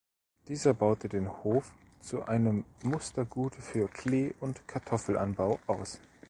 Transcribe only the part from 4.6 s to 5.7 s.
Kartoffelanbau